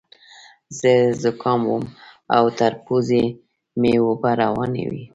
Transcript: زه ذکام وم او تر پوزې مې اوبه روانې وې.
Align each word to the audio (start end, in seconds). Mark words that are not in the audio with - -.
زه 0.79 0.93
ذکام 1.23 1.61
وم 1.71 1.83
او 2.37 2.45
تر 2.59 2.71
پوزې 2.85 3.23
مې 3.79 3.93
اوبه 4.03 4.31
روانې 4.41 4.85
وې. 4.91 5.03